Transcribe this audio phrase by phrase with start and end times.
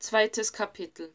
[0.00, 1.12] Zweites Kapitel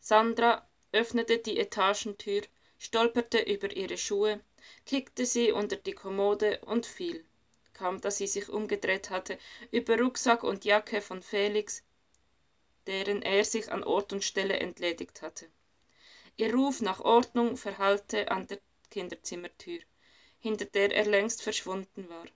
[0.00, 2.42] Sandra öffnete die Etagentür,
[2.78, 4.40] stolperte über ihre Schuhe,
[4.84, 7.24] kickte sie unter die Kommode und fiel,
[7.74, 9.38] kaum dass sie sich umgedreht hatte,
[9.70, 11.84] über Rucksack und Jacke von Felix,
[12.88, 15.48] deren er sich an Ort und Stelle entledigt hatte.
[16.36, 18.58] Ihr Ruf nach Ordnung verhallte an der
[18.90, 19.78] Kinderzimmertür,
[20.40, 22.26] hinter der er längst verschwunden war.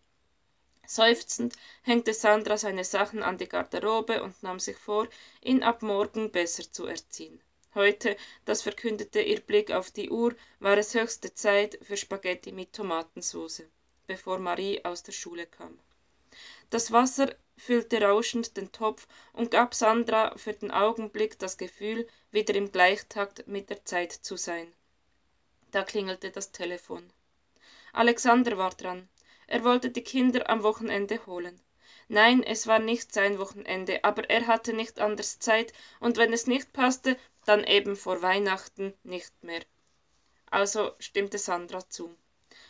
[0.93, 5.07] Seufzend hängte Sandra seine Sachen an die Garderobe und nahm sich vor,
[5.40, 7.40] ihn ab morgen besser zu erziehen.
[7.76, 12.72] Heute, das verkündete ihr Blick auf die Uhr, war es höchste Zeit für Spaghetti mit
[12.72, 13.62] Tomatensauce,
[14.08, 15.79] bevor Marie aus der Schule kam.
[16.71, 22.57] Das Wasser füllte rauschend den Topf und gab Sandra für den Augenblick das Gefühl, wieder
[22.57, 24.67] im Gleichtakt mit der Zeit zu sein.
[25.70, 27.12] Da klingelte das Telefon.
[27.93, 29.09] Alexander war dran.
[29.50, 31.61] Er wollte die Kinder am Wochenende holen.
[32.06, 36.47] Nein, es war nicht sein Wochenende, aber er hatte nicht anders Zeit, und wenn es
[36.47, 39.62] nicht passte, dann eben vor Weihnachten nicht mehr.
[40.47, 42.15] Also stimmte Sandra zu.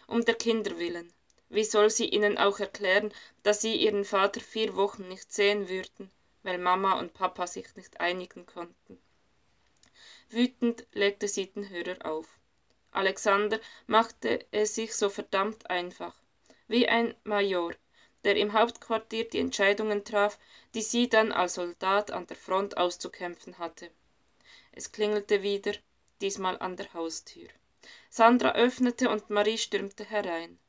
[0.06, 1.12] Um der Kinder willen.
[1.50, 6.10] Wie soll sie ihnen auch erklären, dass sie ihren Vater vier Wochen nicht sehen würden,
[6.44, 8.98] weil Mama und Papa sich nicht einigen konnten?
[10.30, 12.38] Wütend legte sie den Hörer auf.
[12.90, 16.14] Alexander machte es sich so verdammt einfach
[16.70, 17.74] wie ein Major,
[18.22, 20.38] der im Hauptquartier die Entscheidungen traf,
[20.72, 23.90] die sie dann als Soldat an der Front auszukämpfen hatte.
[24.70, 25.72] Es klingelte wieder,
[26.20, 27.48] diesmal an der Haustür.
[28.08, 30.60] Sandra öffnete und Marie stürmte herein.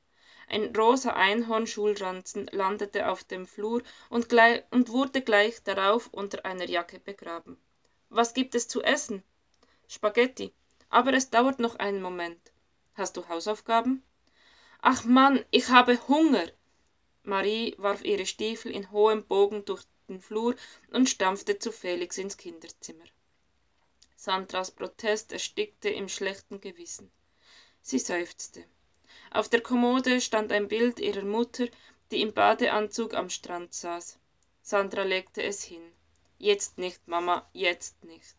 [0.47, 4.33] Ein rosa Einhornschulranzen landete auf dem Flur und,
[4.71, 7.57] und wurde gleich darauf unter einer Jacke begraben.
[8.09, 9.23] Was gibt es zu essen?
[9.87, 10.51] Spaghetti.
[10.89, 12.51] Aber es dauert noch einen Moment.
[12.95, 14.03] Hast du Hausaufgaben?
[14.83, 16.51] Ach Mann, ich habe Hunger.
[17.21, 20.55] Marie warf ihre Stiefel in hohem Bogen durch den Flur
[20.91, 23.05] und stampfte zu Felix ins Kinderzimmer.
[24.15, 27.11] Sandras Protest erstickte im schlechten Gewissen.
[27.83, 28.65] Sie seufzte.
[29.29, 31.67] Auf der Kommode stand ein Bild ihrer Mutter,
[32.09, 34.17] die im Badeanzug am Strand saß.
[34.63, 35.91] Sandra legte es hin.
[36.39, 38.35] Jetzt nicht, Mama, jetzt nicht.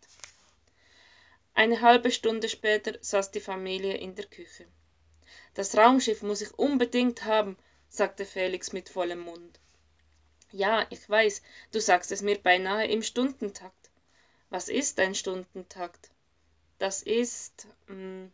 [1.55, 4.66] Eine halbe Stunde später saß die Familie in der Küche.
[5.54, 7.56] Das Raumschiff muss ich unbedingt haben,
[7.88, 9.60] sagte Felix mit vollem Mund.
[10.50, 13.91] Ja, ich weiß, du sagst es mir beinahe im Stundentakt.
[14.50, 16.10] Was ist ein Stundentakt?
[16.78, 17.66] Das ist.
[17.87, 18.26] Mm.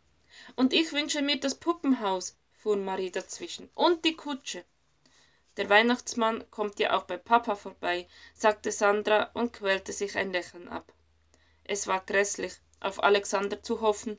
[0.57, 3.71] Und ich wünsche mir das Puppenhaus, fuhr Marie dazwischen.
[3.75, 4.65] Und die Kutsche.
[5.57, 10.69] Der Weihnachtsmann kommt ja auch bei Papa vorbei, sagte Sandra und quälte sich ein Lächeln
[10.69, 10.93] ab.
[11.65, 14.19] Es war grässlich, auf Alexander zu hoffen,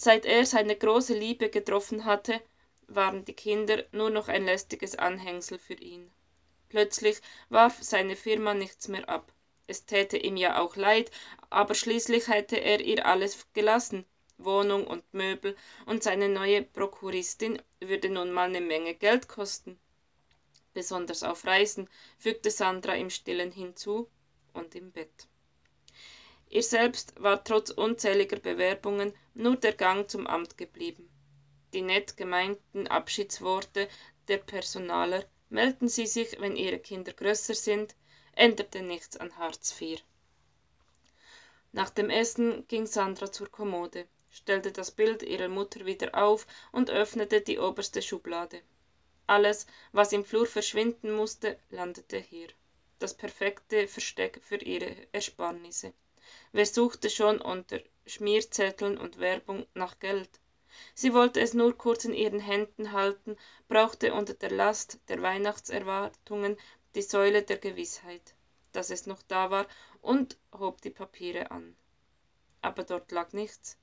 [0.00, 2.40] Seit er seine große Liebe getroffen hatte,
[2.86, 6.08] waren die Kinder nur noch ein lästiges Anhängsel für ihn.
[6.68, 9.32] Plötzlich warf seine Firma nichts mehr ab.
[9.66, 11.10] Es täte ihm ja auch leid,
[11.50, 14.04] aber schließlich hätte er ihr alles gelassen,
[14.36, 19.80] Wohnung und Möbel, und seine neue Prokuristin würde nun mal eine Menge Geld kosten.
[20.74, 24.08] Besonders auf Reisen, fügte Sandra im stillen hinzu
[24.52, 25.26] und im Bett.
[26.50, 31.10] Ihr selbst war trotz unzähliger Bewerbungen nur der Gang zum Amt geblieben.
[31.74, 33.88] Die nett gemeinten Abschiedsworte
[34.28, 37.94] der Personaler melden Sie sich, wenn Ihre Kinder größer sind,
[38.32, 40.02] änderte nichts an Hartz IV.
[41.72, 46.90] Nach dem Essen ging Sandra zur Kommode, stellte das Bild ihrer Mutter wieder auf und
[46.90, 48.62] öffnete die oberste Schublade.
[49.26, 52.48] Alles, was im Flur verschwinden musste, landete hier.
[52.98, 55.92] Das perfekte Versteck für ihre Ersparnisse.
[56.52, 60.40] Wer suchte schon unter Schmierzetteln und Werbung nach Geld?
[60.94, 63.36] Sie wollte es nur kurz in ihren Händen halten,
[63.68, 66.56] brauchte unter der Last der Weihnachtserwartungen
[66.94, 68.34] die Säule der Gewissheit,
[68.72, 69.66] dass es noch da war,
[70.02, 71.76] und hob die Papiere an.
[72.60, 73.78] Aber dort lag nichts.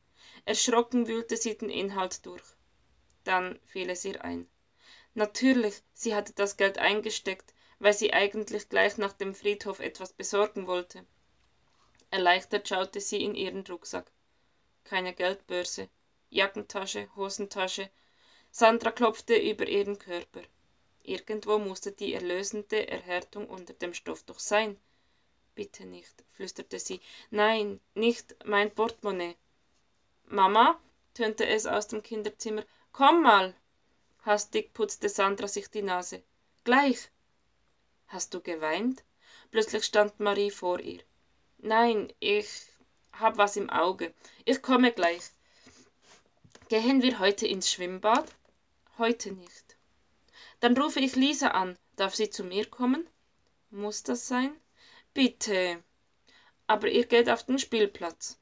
[0.45, 2.43] Erschrocken wühlte sie den Inhalt durch.
[3.23, 4.47] Dann fiel es ihr ein.
[5.13, 10.67] Natürlich, sie hatte das Geld eingesteckt, weil sie eigentlich gleich nach dem Friedhof etwas besorgen
[10.67, 11.05] wollte.
[12.15, 14.09] Erleichtert schaute sie in ihren Rucksack.
[14.85, 15.89] Keine Geldbörse,
[16.29, 17.89] Jackentasche, Hosentasche.
[18.51, 20.41] Sandra klopfte über ihren Körper.
[21.03, 24.79] Irgendwo musste die erlösende Erhärtung unter dem Stoff doch sein.
[25.55, 27.01] Bitte nicht, flüsterte sie.
[27.31, 29.35] Nein, nicht mein Portemonnaie.
[30.23, 30.79] Mama,
[31.15, 32.63] tönte es aus dem Kinderzimmer.
[32.93, 33.53] Komm mal.
[34.21, 36.23] Hastig putzte Sandra sich die Nase.
[36.63, 37.09] Gleich.
[38.07, 39.03] Hast du geweint?
[39.51, 41.01] Plötzlich stand Marie vor ihr.
[41.65, 42.47] Nein, ich
[43.11, 44.13] hab was im Auge.
[44.45, 45.31] Ich komme gleich.
[46.69, 48.31] Gehen wir heute ins Schwimmbad?
[48.99, 49.75] Heute nicht.
[50.59, 51.75] Dann rufe ich Lisa an.
[51.95, 53.09] Darf sie zu mir kommen?
[53.71, 54.55] Muss das sein?
[55.15, 55.83] Bitte.
[56.67, 58.37] aber ihr geht auf den spielplatz